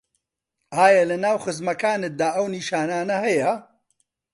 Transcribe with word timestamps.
ئایا 0.75 1.03
لەناو 1.09 1.37
خزمەکانتدا 1.43 2.27
ئەو 2.35 2.45
نیشانانه 2.55 3.15
هەیە 3.25 3.51